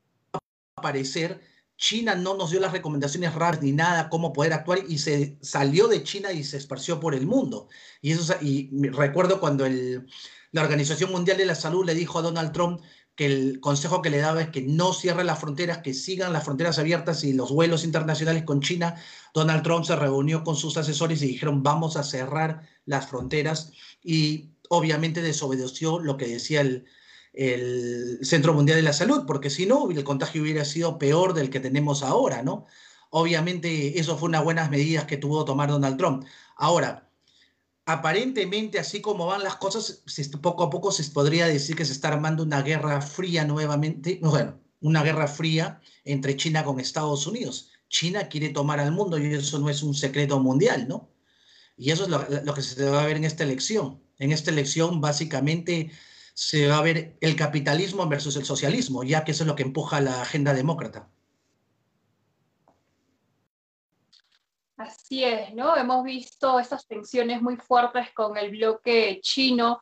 China 1.76 2.14
no 2.14 2.36
nos 2.36 2.52
dio 2.52 2.60
las 2.60 2.70
recomendaciones 2.70 3.34
raras 3.34 3.60
ni 3.60 3.72
nada, 3.72 4.08
cómo 4.08 4.32
poder 4.32 4.52
actuar 4.52 4.80
y 4.88 4.98
se 4.98 5.36
salió 5.40 5.88
de 5.88 6.04
China 6.04 6.30
y 6.30 6.44
se 6.44 6.56
esparció 6.56 7.00
por 7.00 7.12
el 7.12 7.26
mundo. 7.26 7.68
Y, 8.00 8.12
eso, 8.12 8.36
y 8.40 8.70
recuerdo 8.90 9.40
cuando 9.40 9.66
la 9.68 10.62
Organización 10.62 11.10
Mundial 11.10 11.38
de 11.38 11.46
la 11.46 11.56
Salud 11.56 11.84
le 11.84 11.94
dijo 11.94 12.20
a 12.20 12.22
Donald 12.22 12.52
Trump 12.52 12.80
que 13.16 13.26
el 13.26 13.60
consejo 13.60 14.00
que 14.00 14.10
le 14.10 14.18
daba 14.18 14.42
es 14.42 14.50
que 14.50 14.62
no 14.62 14.92
cierre 14.92 15.24
las 15.24 15.40
fronteras, 15.40 15.78
que 15.78 15.92
sigan 15.92 16.32
las 16.32 16.44
fronteras 16.44 16.78
abiertas 16.78 17.24
y 17.24 17.32
los 17.32 17.50
vuelos 17.50 17.82
internacionales 17.82 18.44
con 18.44 18.60
China. 18.60 18.94
Donald 19.34 19.64
Trump 19.64 19.84
se 19.84 19.96
reunió 19.96 20.44
con 20.44 20.54
sus 20.54 20.76
asesores 20.76 21.20
y 21.22 21.26
dijeron 21.26 21.64
vamos 21.64 21.96
a 21.96 22.04
cerrar 22.04 22.62
las 22.86 23.08
fronteras 23.08 23.72
y 24.02 24.50
obviamente 24.68 25.20
desobedeció 25.20 25.98
lo 25.98 26.16
que 26.16 26.28
decía 26.28 26.60
el, 26.60 26.86
el 27.32 28.18
Centro 28.22 28.52
Mundial 28.54 28.76
de 28.76 28.82
la 28.82 28.92
Salud, 28.92 29.24
porque 29.26 29.50
si 29.50 29.66
no, 29.66 29.90
el 29.90 30.04
contagio 30.04 30.42
hubiera 30.42 30.64
sido 30.64 30.98
peor 30.98 31.34
del 31.34 31.50
que 31.50 31.60
tenemos 31.60 32.02
ahora, 32.02 32.42
¿no? 32.42 32.66
Obviamente 33.10 33.98
eso 33.98 34.16
fue 34.16 34.28
unas 34.28 34.44
buenas 34.44 34.70
medidas 34.70 35.04
que 35.04 35.16
tuvo 35.16 35.44
tomar 35.44 35.70
Donald 35.70 35.96
Trump. 35.98 36.24
Ahora, 36.56 37.10
aparentemente, 37.86 38.78
así 38.78 39.00
como 39.00 39.26
van 39.26 39.42
las 39.42 39.56
cosas, 39.56 40.02
poco 40.40 40.64
a 40.64 40.70
poco 40.70 40.92
se 40.92 41.04
podría 41.10 41.46
decir 41.46 41.76
que 41.76 41.84
se 41.84 41.92
está 41.92 42.08
armando 42.08 42.42
una 42.42 42.62
guerra 42.62 43.00
fría 43.00 43.44
nuevamente, 43.44 44.18
bueno, 44.22 44.60
una 44.80 45.02
guerra 45.02 45.28
fría 45.28 45.80
entre 46.04 46.36
China 46.36 46.64
con 46.64 46.80
Estados 46.80 47.26
Unidos. 47.26 47.70
China 47.88 48.28
quiere 48.28 48.48
tomar 48.50 48.80
al 48.80 48.92
mundo 48.92 49.18
y 49.18 49.34
eso 49.34 49.58
no 49.58 49.68
es 49.68 49.82
un 49.82 49.94
secreto 49.94 50.40
mundial, 50.40 50.88
¿no? 50.88 51.10
Y 51.76 51.90
eso 51.90 52.04
es 52.04 52.10
lo, 52.10 52.24
lo 52.44 52.54
que 52.54 52.62
se 52.62 52.88
va 52.88 53.02
a 53.02 53.06
ver 53.06 53.16
en 53.16 53.24
esta 53.24 53.44
elección. 53.44 54.02
En 54.18 54.32
esta 54.32 54.50
elección, 54.50 55.00
básicamente, 55.00 55.90
se 56.34 56.68
va 56.68 56.78
a 56.78 56.82
ver 56.82 57.16
el 57.20 57.36
capitalismo 57.36 58.06
versus 58.08 58.36
el 58.36 58.44
socialismo, 58.44 59.04
ya 59.04 59.24
que 59.24 59.32
eso 59.32 59.44
es 59.44 59.48
lo 59.48 59.56
que 59.56 59.62
empuja 59.62 60.00
la 60.00 60.22
agenda 60.22 60.54
demócrata. 60.54 61.10
Así 64.76 65.22
es, 65.22 65.54
¿no? 65.54 65.76
Hemos 65.76 66.02
visto 66.02 66.58
estas 66.58 66.86
tensiones 66.86 67.40
muy 67.40 67.56
fuertes 67.56 68.08
con 68.14 68.36
el 68.36 68.50
bloque 68.50 69.20
chino 69.22 69.80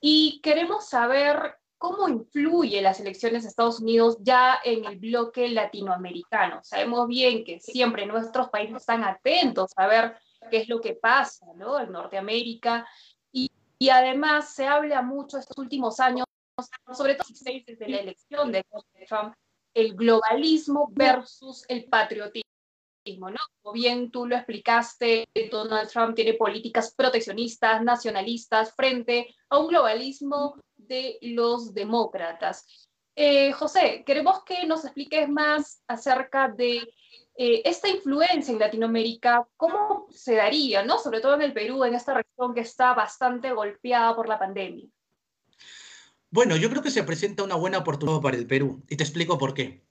y 0.00 0.40
queremos 0.42 0.88
saber 0.88 1.56
cómo 1.76 2.08
influye 2.08 2.80
las 2.80 2.98
elecciones 3.00 3.42
de 3.42 3.50
Estados 3.50 3.80
Unidos 3.80 4.16
ya 4.20 4.58
en 4.64 4.84
el 4.84 4.98
bloque 4.98 5.48
latinoamericano. 5.48 6.60
Sabemos 6.62 7.06
bien 7.08 7.44
que 7.44 7.60
siempre 7.60 8.06
nuestros 8.06 8.48
países 8.48 8.76
están 8.76 9.04
atentos 9.04 9.72
a 9.76 9.86
ver 9.86 10.16
qué 10.50 10.58
es 10.58 10.68
lo 10.68 10.80
que 10.80 10.94
pasa, 10.94 11.46
¿no? 11.56 11.78
En 11.78 11.92
Norteamérica. 11.92 12.86
Y, 13.78 13.90
además 13.90 14.54
se 14.54 14.66
habla 14.66 15.02
mucho 15.02 15.38
estos 15.38 15.56
últimos 15.58 16.00
años, 16.00 16.26
sobre 16.92 17.14
todo 17.14 17.28
desde 17.66 17.88
la 17.88 17.98
elección 17.98 18.50
de 18.50 18.64
Trump, 19.06 19.34
el 19.74 19.94
globalismo 19.94 20.88
versus 20.92 21.64
el 21.68 21.84
patriotismo. 21.84 22.44
¿no? 23.06 23.38
Como 23.62 23.72
bien 23.72 24.10
tú 24.10 24.26
lo 24.26 24.36
explicaste, 24.36 25.26
Donald 25.50 25.88
Trump 25.88 26.14
tiene 26.14 26.34
políticas 26.34 26.94
proteccionistas, 26.94 27.82
nacionalistas, 27.82 28.74
frente 28.74 29.34
a 29.48 29.58
un 29.58 29.68
globalismo 29.68 30.60
de 30.76 31.18
los 31.22 31.72
demócratas. 31.72 32.88
Eh, 33.16 33.52
José, 33.52 34.04
queremos 34.06 34.44
que 34.44 34.66
nos 34.66 34.84
expliques 34.84 35.28
más 35.28 35.82
acerca 35.88 36.48
de 36.48 36.88
eh, 37.40 37.62
esta 37.64 37.88
influencia 37.88 38.50
en 38.50 38.58
Latinoamérica, 38.58 39.46
¿cómo 39.56 40.08
se 40.10 40.34
daría, 40.34 40.82
¿no? 40.82 40.98
sobre 40.98 41.20
todo 41.20 41.36
en 41.36 41.42
el 41.42 41.52
Perú, 41.52 41.84
en 41.84 41.94
esta 41.94 42.12
región 42.12 42.52
que 42.52 42.62
está 42.62 42.94
bastante 42.94 43.52
golpeada 43.52 44.16
por 44.16 44.28
la 44.28 44.40
pandemia? 44.40 44.88
Bueno, 46.30 46.56
yo 46.56 46.68
creo 46.68 46.82
que 46.82 46.90
se 46.90 47.04
presenta 47.04 47.44
una 47.44 47.54
buena 47.54 47.78
oportunidad 47.78 48.20
para 48.20 48.36
el 48.36 48.48
Perú 48.48 48.82
y 48.88 48.96
te 48.96 49.04
explico 49.04 49.38
por 49.38 49.54
qué. 49.54 49.84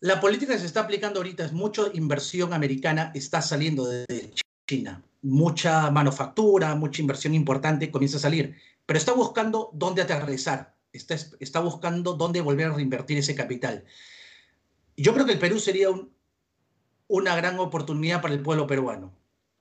La 0.00 0.20
política 0.20 0.54
que 0.54 0.58
se 0.58 0.66
está 0.66 0.80
aplicando 0.80 1.20
ahorita 1.20 1.44
es 1.44 1.52
mucha 1.52 1.84
inversión 1.92 2.52
americana, 2.52 3.12
está 3.14 3.40
saliendo 3.40 3.86
de 3.86 4.34
China. 4.66 5.04
Mucha 5.22 5.88
manufactura, 5.92 6.74
mucha 6.74 7.00
inversión 7.00 7.34
importante 7.34 7.92
comienza 7.92 8.16
a 8.16 8.20
salir, 8.20 8.56
pero 8.84 8.98
está 8.98 9.12
buscando 9.12 9.70
dónde 9.72 10.02
aterrizar, 10.02 10.74
está, 10.92 11.14
está 11.14 11.60
buscando 11.60 12.14
dónde 12.14 12.40
volver 12.40 12.66
a 12.66 12.74
reinvertir 12.74 13.18
ese 13.18 13.36
capital. 13.36 13.84
Yo 14.96 15.14
creo 15.14 15.26
que 15.26 15.32
el 15.32 15.38
Perú 15.38 15.60
sería 15.60 15.88
una 17.08 17.36
gran 17.36 17.58
oportunidad 17.58 18.22
para 18.22 18.34
el 18.34 18.40
pueblo 18.40 18.66
peruano, 18.66 19.12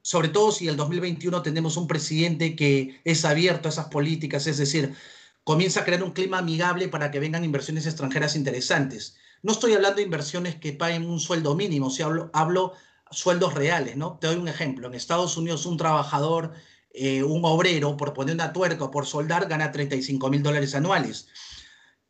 sobre 0.01 0.29
todo 0.29 0.51
si 0.51 0.67
el 0.67 0.77
2021 0.77 1.41
tenemos 1.41 1.77
un 1.77 1.87
presidente 1.87 2.55
que 2.55 3.01
es 3.03 3.25
abierto 3.25 3.67
a 3.67 3.71
esas 3.71 3.87
políticas, 3.87 4.47
es 4.47 4.57
decir, 4.57 4.95
comienza 5.43 5.81
a 5.81 5.85
crear 5.85 6.03
un 6.03 6.11
clima 6.11 6.39
amigable 6.39 6.87
para 6.87 7.11
que 7.11 7.19
vengan 7.19 7.45
inversiones 7.45 7.85
extranjeras 7.85 8.35
interesantes. 8.35 9.17
No 9.41 9.51
estoy 9.51 9.73
hablando 9.73 9.97
de 9.97 10.03
inversiones 10.03 10.55
que 10.55 10.73
paguen 10.73 11.05
un 11.05 11.19
sueldo 11.19 11.55
mínimo, 11.55 11.89
si 11.89 12.01
hablo, 12.01 12.29
hablo 12.33 12.73
sueldos 13.11 13.53
reales, 13.53 13.95
¿no? 13.97 14.17
Te 14.19 14.27
doy 14.27 14.37
un 14.37 14.47
ejemplo. 14.47 14.87
En 14.87 14.95
Estados 14.95 15.37
Unidos 15.37 15.65
un 15.65 15.77
trabajador, 15.77 16.53
eh, 16.93 17.23
un 17.23 17.43
obrero, 17.45 17.97
por 17.97 18.13
poner 18.13 18.35
una 18.35 18.53
tuerca 18.53 18.85
o 18.85 18.91
por 18.91 19.05
soldar, 19.05 19.47
gana 19.47 19.71
35 19.71 20.29
mil 20.29 20.43
dólares 20.43 20.75
anuales. 20.75 21.27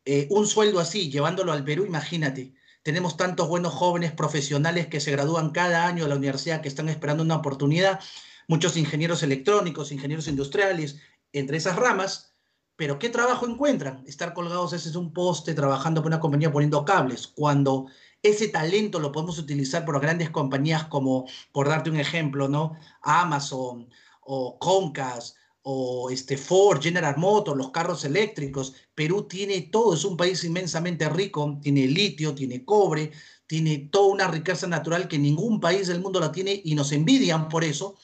Eh, 0.05 0.27
un 0.29 0.47
sueldo 0.47 0.79
así, 0.79 1.09
llevándolo 1.09 1.51
al 1.51 1.63
Perú, 1.63 1.85
imagínate. 1.85 2.53
Tenemos 2.83 3.15
tantos 3.15 3.47
buenos 3.47 3.73
jóvenes 3.73 4.11
profesionales 4.11 4.87
que 4.87 4.99
se 4.99 5.11
gradúan 5.11 5.51
cada 5.51 5.87
año 5.87 6.03
de 6.03 6.09
la 6.09 6.17
universidad 6.17 6.61
que 6.61 6.67
están 6.67 6.89
esperando 6.89 7.23
una 7.23 7.37
oportunidad, 7.37 8.01
muchos 8.47 8.75
ingenieros 8.75 9.23
electrónicos, 9.23 9.93
ingenieros 9.93 10.27
industriales, 10.27 10.97
entre 11.31 11.57
esas 11.57 11.77
ramas, 11.77 12.33
pero 12.75 12.99
¿qué 12.99 13.07
trabajo 13.09 13.47
encuentran? 13.47 14.03
Estar 14.05 14.33
colgados 14.33 14.73
ese 14.73 14.89
es 14.89 14.95
un 14.95 15.13
poste 15.13 15.53
trabajando 15.53 16.01
por 16.01 16.09
una 16.09 16.19
compañía 16.19 16.51
poniendo 16.51 16.83
cables, 16.83 17.27
cuando 17.27 17.87
ese 18.21 18.49
talento 18.49 18.99
lo 18.99 19.13
podemos 19.13 19.39
utilizar 19.39 19.85
por 19.85 20.01
grandes 20.01 20.29
compañías 20.29 20.85
como, 20.85 21.25
por 21.53 21.69
darte 21.69 21.89
un 21.89 21.99
ejemplo, 21.99 22.49
¿no? 22.49 22.77
Amazon 23.01 23.89
o 24.21 24.59
Comcast 24.59 25.37
o 25.63 26.09
este 26.09 26.37
Ford, 26.37 26.81
General 26.81 27.15
Motors, 27.17 27.57
los 27.57 27.71
carros 27.71 28.03
eléctricos. 28.05 28.73
Perú 28.93 29.23
tiene 29.27 29.61
todo, 29.61 29.93
es 29.93 30.05
un 30.05 30.17
país 30.17 30.43
inmensamente 30.43 31.07
rico, 31.09 31.59
tiene 31.61 31.87
litio, 31.87 32.35
tiene 32.35 32.65
cobre, 32.65 33.11
tiene 33.47 33.89
toda 33.91 34.13
una 34.13 34.27
riqueza 34.27 34.67
natural 34.67 35.07
que 35.07 35.17
ningún 35.17 35.59
país 35.59 35.87
del 35.87 36.01
mundo 36.01 36.19
la 36.19 36.31
tiene 36.31 36.61
y 36.63 36.75
nos 36.75 36.91
envidian 36.91 37.49
por 37.49 37.63
eso. 37.63 37.97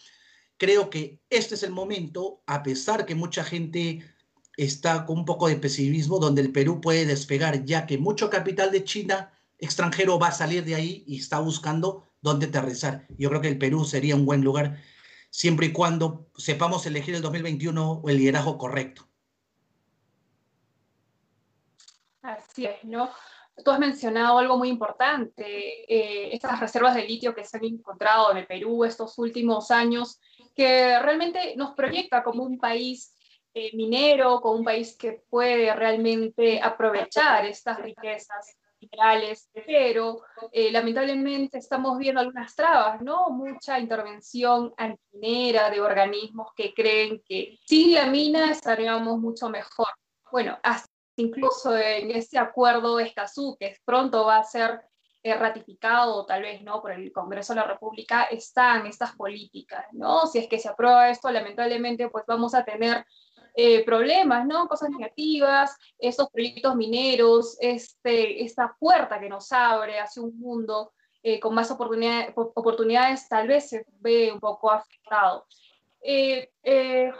Creo 0.58 0.90
que 0.90 1.22
este 1.30 1.56
es 1.56 1.64
el 1.64 1.72
momento, 1.72 2.42
a 2.46 2.64
pesar 2.64 3.06
que 3.06 3.16
mucha 3.16 3.44
gente 3.44 4.04
está 4.58 5.06
con 5.06 5.20
un 5.20 5.26
poco 5.26 5.48
de 5.48 5.56
pesimismo 5.56 6.20
donde 6.20 6.42
el 6.42 6.52
Perú 6.52 6.82
puede 6.82 7.06
despegar, 7.06 7.66
ya 7.66 7.86
que 7.86 7.98
mucho 7.98 8.30
capital 8.30 8.72
de 8.72 8.84
China 8.84 9.34
extranjero 9.58 10.20
va 10.20 10.28
a 10.28 10.32
salir 10.34 10.64
de 10.64 10.76
ahí 10.76 11.04
y 11.08 11.18
está 11.20 11.40
buscando 11.40 12.10
dónde 12.22 12.48
aterrizar. 12.48 13.08
Yo 13.18 13.30
creo 13.30 13.42
que 13.42 13.48
el 13.50 13.58
Perú 13.58 13.86
sería 13.86 14.16
un 14.16 14.26
buen 14.26 14.42
lugar 14.42 14.82
siempre 15.30 15.68
y 15.68 15.74
cuando 15.74 16.28
sepamos 16.38 16.86
elegir 16.86 17.16
el 17.16 17.22
2021 17.22 18.04
el 18.08 18.18
liderazgo 18.18 18.58
correcto. 18.58 19.08
Así 22.22 22.66
es, 22.66 22.84
¿no? 22.84 23.10
Tú 23.64 23.72
has 23.72 23.80
mencionado 23.80 24.38
algo 24.38 24.58
muy 24.58 24.70
importante, 24.70 25.44
eh, 25.44 26.34
estas 26.34 26.60
reservas 26.60 26.96
de 26.96 27.04
litio 27.04 27.34
que 27.36 27.44
se 27.44 27.58
han 27.58 27.66
encontrado 27.66 28.32
en 28.32 28.38
el 28.38 28.48
Perú 28.48 28.86
estos 28.86 29.18
últimos 29.18 29.72
años, 29.72 30.20
que 30.56 31.00
realmente 31.00 31.56
nos 31.56 31.76
proyecta 31.76 32.24
como 32.24 32.44
un 32.44 32.58
país 32.58 33.16
eh, 33.54 33.76
minero, 33.76 34.42
con 34.42 34.60
un 34.60 34.64
país 34.64 34.96
que 34.98 35.24
puede 35.30 35.74
realmente 35.76 36.62
aprovechar 36.62 37.46
estas 37.46 37.80
riquezas 37.82 38.59
pero 39.66 40.22
eh, 40.52 40.72
lamentablemente 40.72 41.58
estamos 41.58 41.98
viendo 41.98 42.22
algunas 42.22 42.56
trabas, 42.56 43.02
¿no? 43.02 43.30
Mucha 43.30 43.80
intervención 43.80 44.74
antiminera 44.78 45.70
de 45.70 45.82
organismos 45.82 46.50
que 46.56 46.74
creen 46.74 47.22
que 47.26 47.60
sin 47.66 47.94
la 47.94 48.08
mina 48.08 48.52
estaríamos 48.52 49.20
mucho 49.20 49.50
mejor. 49.50 49.88
Bueno, 50.32 50.58
hasta 50.64 50.90
incluso 51.18 51.76
en 51.78 52.12
este 52.12 52.38
acuerdo 52.38 53.00
Escazú, 53.00 53.58
que 53.60 53.76
pronto 53.86 54.26
va 54.26 54.38
a 54.38 54.44
ser 54.44 54.82
eh, 55.22 55.36
ratificado 55.36 56.26
tal 56.26 56.44
vez 56.44 56.62
no 56.62 56.82
por 56.82 56.92
el 56.92 57.12
Congreso 57.12 57.54
de 57.54 57.60
la 57.60 57.68
República, 57.68 58.24
están 58.24 58.86
estas 58.86 59.16
políticas, 59.16 59.86
¿no? 59.92 60.26
Si 60.28 60.40
es 60.40 60.48
que 60.48 60.60
se 60.60 60.70
aprueba 60.70 61.10
esto, 61.10 61.30
lamentablemente 61.30 62.10
pues 62.10 62.24
vamos 62.26 62.54
a 62.54 62.64
tener 62.64 63.06
eh, 63.56 63.84
problemas, 63.84 64.46
¿no? 64.46 64.68
Cosas 64.68 64.90
negativas, 64.90 65.76
estos 65.98 66.30
proyectos 66.30 66.76
mineros, 66.76 67.58
este, 67.60 68.44
esta 68.44 68.76
puerta 68.80 69.20
que 69.20 69.30
nos 69.30 69.52
abre 69.52 70.00
hacia 70.00 70.22
un 70.22 70.40
mundo 70.40 70.94
eh, 71.22 71.40
con 71.40 71.54
más 71.54 71.70
oportunidades, 71.72 72.34
oportunidades, 72.36 73.28
tal 73.28 73.48
vez 73.48 73.70
se 73.70 73.86
ve 74.00 74.32
un 74.32 74.40
poco 74.40 74.72
afectado. 74.72 75.46
Eh, 76.02 76.52
eh 76.64 77.12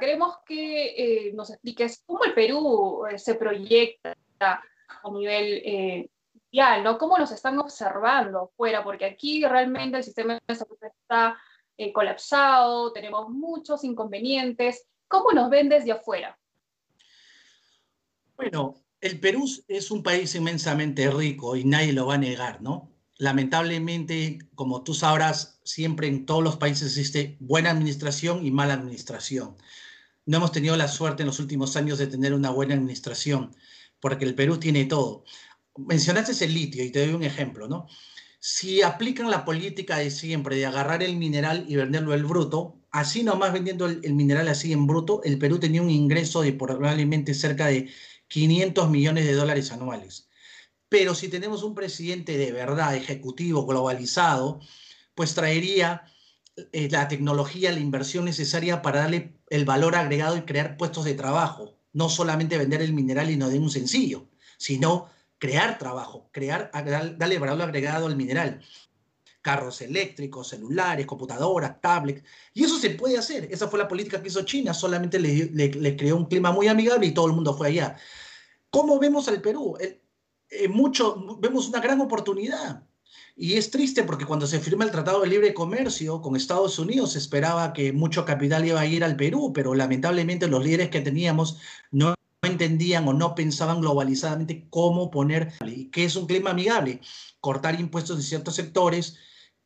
queremos 0.00 0.38
que 0.44 1.30
nos 1.34 1.50
expliques 1.50 2.02
cómo 2.04 2.24
el 2.24 2.34
Perú 2.34 3.04
se 3.16 3.36
proyecta 3.36 4.16
a 4.40 5.10
nivel 5.12 6.10
mundial, 6.34 6.82
¿no? 6.82 6.98
¿Cómo 6.98 7.16
nos 7.16 7.30
están 7.30 7.58
observando 7.60 8.50
fuera? 8.56 8.82
Porque 8.82 9.04
aquí 9.04 9.44
realmente 9.44 9.98
el 9.98 10.04
sistema 10.04 10.40
de 10.44 10.54
salud 10.54 10.78
está 10.82 11.38
colapsado, 11.92 12.92
tenemos 12.92 13.28
muchos 13.28 13.84
inconvenientes. 13.84 14.88
¿Cómo 15.12 15.30
nos 15.32 15.50
ven 15.50 15.68
desde 15.68 15.92
afuera? 15.92 16.38
Bueno, 18.34 18.82
el 18.98 19.20
Perú 19.20 19.44
es 19.68 19.90
un 19.90 20.02
país 20.02 20.34
inmensamente 20.34 21.10
rico 21.10 21.54
y 21.54 21.64
nadie 21.64 21.92
lo 21.92 22.06
va 22.06 22.14
a 22.14 22.18
negar, 22.18 22.62
¿no? 22.62 22.90
Lamentablemente, 23.18 24.38
como 24.54 24.82
tú 24.82 24.94
sabrás, 24.94 25.60
siempre 25.64 26.06
en 26.06 26.24
todos 26.24 26.42
los 26.42 26.56
países 26.56 26.88
existe 26.88 27.36
buena 27.40 27.68
administración 27.72 28.46
y 28.46 28.50
mala 28.50 28.72
administración. 28.72 29.54
No 30.24 30.38
hemos 30.38 30.50
tenido 30.50 30.78
la 30.78 30.88
suerte 30.88 31.24
en 31.24 31.26
los 31.26 31.40
últimos 31.40 31.76
años 31.76 31.98
de 31.98 32.06
tener 32.06 32.32
una 32.32 32.48
buena 32.48 32.72
administración, 32.72 33.54
porque 34.00 34.24
el 34.24 34.34
Perú 34.34 34.56
tiene 34.56 34.86
todo. 34.86 35.24
Mencionaste 35.76 36.42
el 36.42 36.54
litio 36.54 36.82
y 36.82 36.90
te 36.90 37.04
doy 37.04 37.14
un 37.14 37.22
ejemplo, 37.22 37.68
¿no? 37.68 37.86
Si 38.44 38.82
aplican 38.82 39.30
la 39.30 39.44
política 39.44 39.98
de 39.98 40.10
siempre 40.10 40.56
de 40.56 40.66
agarrar 40.66 41.00
el 41.04 41.16
mineral 41.16 41.64
y 41.68 41.76
venderlo 41.76 42.12
el 42.12 42.24
bruto, 42.24 42.80
así 42.90 43.22
nomás 43.22 43.52
vendiendo 43.52 43.86
el, 43.86 44.14
mineral 44.14 44.48
así 44.48 44.72
en 44.72 44.88
bruto, 44.88 45.22
el 45.22 45.38
Perú 45.38 45.60
tenía 45.60 45.80
un 45.80 45.90
ingreso 45.90 46.42
de 46.42 46.52
probablemente 46.52 47.34
cerca 47.34 47.66
de 47.68 47.88
500 48.26 48.90
millones 48.90 49.26
de 49.26 49.34
dólares 49.34 49.70
anuales. 49.70 50.28
Pero 50.88 51.14
si 51.14 51.28
tenemos 51.28 51.62
un 51.62 51.76
presidente 51.76 52.36
de 52.36 52.50
verdad, 52.50 52.96
ejecutivo, 52.96 53.64
globalizado, 53.64 54.58
pues 55.14 55.34
traería 55.36 56.02
eh, 56.72 56.88
la 56.90 57.06
tecnología, 57.06 57.70
la 57.70 57.78
inversión 57.78 58.24
necesaria 58.24 58.82
para 58.82 59.02
darle 59.02 59.36
el 59.50 59.64
valor 59.64 59.94
agregado 59.94 60.36
y 60.36 60.42
crear 60.42 60.76
puestos 60.76 61.04
de 61.04 61.14
trabajo. 61.14 61.78
No 61.92 62.08
solamente 62.08 62.58
vender 62.58 62.82
el 62.82 62.92
mineral 62.92 63.30
y 63.30 63.36
no 63.36 63.48
de 63.48 63.60
un 63.60 63.70
sencillo, 63.70 64.26
sino 64.58 65.12
crear 65.42 65.76
trabajo, 65.76 66.28
crear, 66.30 66.70
darle 67.18 67.36
valor 67.40 67.62
agregado 67.62 68.06
al 68.06 68.14
mineral 68.14 68.60
carros 69.40 69.80
eléctricos, 69.80 70.50
celulares, 70.50 71.04
computadoras, 71.04 71.80
tablets. 71.80 72.22
Y 72.54 72.62
eso 72.62 72.78
se 72.78 72.90
puede 72.90 73.18
hacer. 73.18 73.48
Esa 73.50 73.66
fue 73.66 73.80
la 73.80 73.88
política 73.88 74.22
que 74.22 74.28
hizo 74.28 74.44
China. 74.44 74.72
Solamente 74.72 75.18
le, 75.18 75.96
creó 75.96 76.16
un 76.16 76.26
clima 76.26 76.52
muy 76.52 76.68
amigable 76.68 77.08
y 77.08 77.10
todo 77.10 77.26
el 77.26 77.32
mundo 77.32 77.54
fue 77.54 77.66
allá. 77.66 77.96
¿Cómo 78.70 79.00
vemos 79.00 79.26
al 79.26 79.42
Perú? 79.42 79.76
Eh, 79.80 80.68
mucho, 80.68 81.36
vemos 81.40 81.68
una 81.68 81.80
gran 81.80 82.00
oportunidad. 82.00 82.84
Y 83.34 83.54
es 83.54 83.68
triste 83.72 84.04
porque 84.04 84.26
cuando 84.26 84.46
se 84.46 84.60
firma 84.60 84.84
el 84.84 84.92
Tratado 84.92 85.22
de 85.22 85.26
Libre 85.26 85.52
Comercio 85.52 86.22
con 86.22 86.36
Estados 86.36 86.78
Unidos 86.78 87.14
se 87.14 87.18
esperaba 87.18 87.72
que 87.72 87.92
mucho 87.92 88.24
capital 88.24 88.64
iba 88.64 88.78
a 88.78 88.86
ir 88.86 89.02
al 89.02 89.16
Perú, 89.16 89.50
pero 89.52 89.74
lamentablemente 89.74 90.46
los 90.46 90.62
líderes 90.62 90.90
que 90.90 91.00
teníamos 91.00 91.58
no 91.90 92.14
entendían 92.42 93.06
o 93.06 93.12
no 93.12 93.34
pensaban 93.34 93.80
globalizadamente 93.80 94.66
cómo 94.68 95.10
poner, 95.10 95.52
qué 95.92 96.04
es 96.04 96.16
un 96.16 96.26
clima 96.26 96.50
amigable, 96.50 97.00
cortar 97.40 97.78
impuestos 97.78 98.16
de 98.16 98.24
ciertos 98.24 98.56
sectores, 98.56 99.16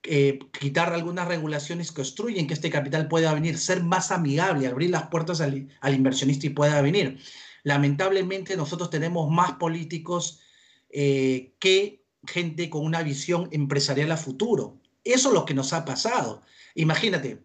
eh, 0.02 0.38
quitar 0.58 0.92
algunas 0.92 1.26
regulaciones 1.26 1.90
que 1.90 2.02
obstruyen 2.02 2.46
que 2.46 2.54
este 2.54 2.70
capital 2.70 3.08
pueda 3.08 3.32
venir, 3.32 3.58
ser 3.58 3.82
más 3.82 4.10
amigable, 4.10 4.66
abrir 4.66 4.90
las 4.90 5.08
puertas 5.08 5.40
al, 5.40 5.68
inversionista 5.90 6.46
y 6.46 6.50
pueda 6.50 6.82
venir. 6.82 7.18
Lamentablemente 7.64 8.56
nosotros 8.56 8.90
tenemos 8.90 9.30
más 9.30 9.54
políticos 9.54 10.40
eh, 10.90 11.54
que 11.58 12.04
gente 12.26 12.68
con 12.68 12.84
una 12.84 13.02
visión 13.02 13.48
empresarial 13.52 14.12
a 14.12 14.16
futuro. 14.18 14.78
Eso 15.02 15.28
es 15.28 15.34
lo 15.34 15.46
que 15.46 15.54
nos 15.54 15.72
ha 15.72 15.84
pasado. 15.86 16.42
Imagínate, 16.74 17.42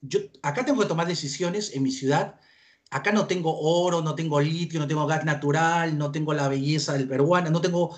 yo 0.00 0.20
acá 0.42 0.64
tengo 0.64 0.80
que 0.80 0.88
tomar 0.88 1.06
decisiones 1.06 1.74
en 1.74 1.82
mi 1.82 1.90
ciudad. 1.92 2.40
Acá 2.90 3.12
no 3.12 3.26
tengo 3.26 3.58
oro, 3.58 4.02
no 4.02 4.14
tengo 4.14 4.40
litio, 4.40 4.80
no 4.80 4.86
tengo 4.86 5.06
gas 5.06 5.24
natural, 5.24 5.98
no 5.98 6.12
tengo 6.12 6.32
la 6.32 6.48
belleza 6.48 6.92
del 6.92 7.08
peruano, 7.08 7.50
no 7.50 7.60
tengo 7.60 7.96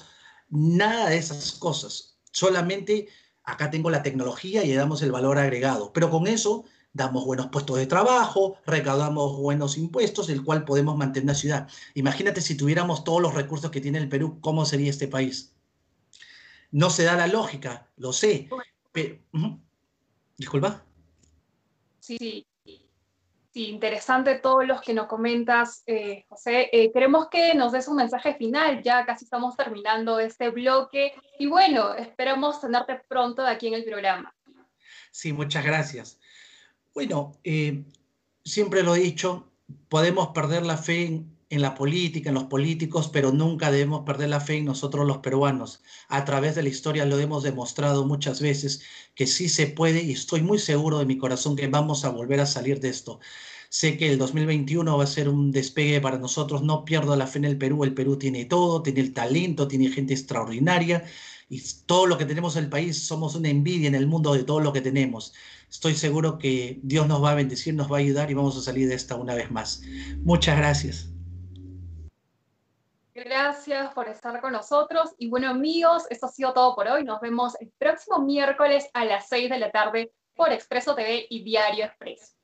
nada 0.49 1.11
de 1.11 1.19
esas 1.19 1.53
cosas. 1.53 2.19
Solamente 2.31 3.09
acá 3.45 3.71
tengo 3.71 3.91
la 3.91 4.03
tecnología 4.03 4.65
y 4.65 4.69
le 4.69 4.75
damos 4.75 5.03
el 5.03 5.13
valor 5.13 5.39
agregado. 5.39 5.93
Pero 5.93 6.11
con 6.11 6.27
eso 6.27 6.65
damos 6.93 7.27
buenos 7.27 7.49
puestos 7.49 7.77
de 7.77 7.87
trabajo, 7.87 8.57
recaudamos 8.67 9.37
buenos 9.37 9.77
impuestos, 9.77 10.31
el 10.31 10.43
cual 10.43 10.65
podemos 10.65 10.97
mantener 10.97 11.29
la 11.29 11.35
ciudad. 11.35 11.69
Imagínate 11.95 12.41
si 12.41 12.57
tuviéramos 12.57 13.05
todos 13.05 13.21
los 13.21 13.35
recursos 13.35 13.71
que 13.71 13.83
tiene 13.83 13.99
el 13.99 14.09
Perú, 14.09 14.39
¿cómo 14.41 14.65
sería 14.65 14.91
este 14.91 15.07
país? 15.07 15.55
No 16.71 16.91
se 16.91 17.05
da 17.05 17.17
la 17.17 17.27
lógica, 17.27 17.91
lo 17.97 18.13
sé. 18.13 18.49
Pero, 18.93 19.21
Disculpa. 20.39 20.85
Sí, 22.01 22.17
sí, 22.19 22.47
sí, 23.57 23.71
interesante 23.71 24.35
todos 24.35 24.67
los 24.67 24.83
que 24.83 24.93
nos 24.93 25.07
comentas, 25.07 25.83
eh, 25.87 26.27
José. 26.29 26.69
Eh, 26.73 26.93
queremos 26.93 27.29
que 27.31 27.55
nos 27.55 27.73
des 27.73 27.89
un 27.89 27.97
mensaje 27.97 28.35
final, 28.35 28.83
ya 28.83 29.07
casi 29.07 29.25
estamos 29.25 29.57
terminando 29.57 30.21
este 30.21 30.51
bloque 30.51 31.15
y 31.39 31.47
bueno, 31.47 31.95
esperamos 31.95 32.61
tenerte 32.61 33.01
pronto 33.09 33.47
aquí 33.47 33.69
en 33.69 33.75
el 33.75 33.85
programa. 33.85 34.35
Sí, 35.11 35.33
muchas 35.33 35.65
gracias. 35.65 36.21
Bueno, 36.93 37.33
eh, 37.45 37.83
siempre 38.45 38.83
lo 38.83 38.95
he 38.95 38.99
dicho, 38.99 39.51
podemos 39.89 40.29
perder 40.35 40.67
la 40.67 40.77
fe 40.77 41.07
en, 41.07 41.36
en 41.49 41.63
la 41.63 41.75
política, 41.75 42.31
en 42.31 42.35
los 42.35 42.45
políticos, 42.45 43.09
pero 43.13 43.33
nunca 43.33 43.71
debemos 43.71 44.03
perder 44.05 44.31
la 44.31 44.41
fe 44.41 44.57
en 44.57 44.65
nosotros 44.65 45.07
los 45.07 45.19
peruanos. 45.19 45.83
A 46.09 46.25
través 46.25 46.55
de 46.57 46.63
la 46.63 46.69
historia 46.69 47.07
lo 47.07 47.19
hemos 47.19 47.43
demostrado 47.45 48.05
muchas 48.05 48.41
veces 48.41 48.83
que 49.15 49.27
sí 49.27 49.49
se 49.49 49.69
puede 49.69 50.03
y 50.03 50.13
estoy 50.13 50.43
muy 50.43 50.59
seguro 50.59 50.99
de 50.99 51.07
mi 51.07 51.19
corazón 51.19 51.57
que 51.57 51.69
vamos 51.69 52.05
a 52.05 52.11
volver 52.11 52.41
a 52.41 52.47
salir 52.47 52.81
de 52.81 52.89
esto. 52.89 53.21
Sé 53.69 53.97
que 53.97 54.11
el 54.11 54.19
2021 54.19 54.97
va 54.97 55.05
a 55.05 55.07
ser 55.07 55.29
un 55.29 55.53
despegue 55.53 56.01
para 56.01 56.19
nosotros, 56.19 56.63
no 56.63 56.85
pierdo 56.85 57.17
la 57.17 57.27
fe 57.27 57.39
en 57.39 57.45
el 57.45 57.59
Perú, 57.59 57.85
el 57.85 57.95
Perú 57.95 58.17
tiene 58.17 58.45
todo, 58.45 58.83
tiene 58.83 59.01
el 59.01 59.13
talento, 59.13 59.69
tiene 59.69 59.89
gente 59.91 60.15
extraordinaria 60.15 61.05
y 61.49 61.63
todo 61.87 62.07
lo 62.07 62.19
que 62.19 62.25
tenemos 62.25 62.57
en 62.57 62.65
el 62.65 62.71
país 62.71 62.99
somos 62.99 63.35
una 63.37 63.49
envidia 63.49 63.89
en 63.89 63.95
el 63.95 64.07
mundo 64.07 64.35
de 64.35 64.45
todo 64.45 64.61
lo 64.61 64.73
que 64.73 64.81
tenemos. 64.81 65.33
Estoy 65.71 65.95
seguro 65.95 66.39
que 66.39 66.81
Dios 66.83 67.07
nos 67.07 67.23
va 67.23 67.33
a 67.33 67.35
bendecir, 67.35 67.75
nos 67.75 67.91
va 67.91 67.97
a 67.97 68.01
ayudar 68.01 68.31
y 68.31 68.35
vamos 68.35 68.57
a 68.57 68.63
salir 68.63 68.89
de 68.89 68.95
esta 68.95 69.17
una 69.17 69.35
vez 69.35 69.51
más. 69.51 69.83
Muchas 70.25 70.57
gracias. 70.57 71.16
Gracias 73.17 73.95
por 73.95 74.09
estar 74.09 74.43
con 74.43 74.53
nosotros. 74.53 75.15
Y 75.17 75.31
bueno, 75.31 75.49
amigos, 75.49 76.05
esto 76.11 76.27
ha 76.27 76.29
sido 76.29 76.53
todo 76.53 76.75
por 76.75 76.87
hoy. 76.87 77.03
Nos 77.03 77.19
vemos 77.23 77.59
el 77.63 77.73
próximo 77.79 78.19
miércoles 78.19 78.91
a 78.93 79.07
las 79.07 79.27
6 79.29 79.49
de 79.49 79.59
la 79.59 79.71
tarde 79.71 80.13
por 80.35 80.53
Expreso 80.53 80.95
TV 80.95 81.27
y 81.31 81.43
Diario 81.43 81.87
Expreso. 81.87 82.36